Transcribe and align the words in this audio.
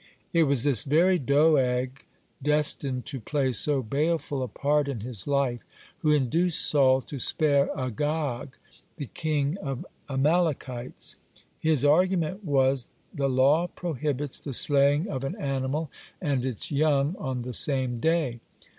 (60) 0.29 0.39
It 0.39 0.43
was 0.45 0.63
this 0.63 0.83
very 0.83 1.19
Doeg, 1.19 2.01
destined 2.41 3.05
to 3.05 3.19
play 3.19 3.51
so 3.51 3.83
baleful 3.83 4.41
a 4.41 4.47
part 4.47 4.87
in 4.87 5.01
his 5.01 5.27
life, 5.27 5.61
who 5.99 6.11
induced 6.11 6.65
Saul 6.67 7.03
to 7.03 7.19
spare 7.19 7.69
Agag, 7.79 8.57
the 8.97 9.05
king 9.05 9.59
of 9.59 9.85
Amalekites. 10.09 11.17
His 11.59 11.85
argument 11.85 12.43
was 12.43 12.95
the 13.13 13.29
law 13.29 13.67
prohibits 13.67 14.43
the 14.43 14.53
slaying 14.53 15.07
of 15.07 15.23
an 15.23 15.35
animal 15.35 15.91
and 16.19 16.45
its 16.45 16.71
young 16.71 17.15
on 17.17 17.43
the 17.43 17.53
same 17.53 17.99
day. 17.99 18.39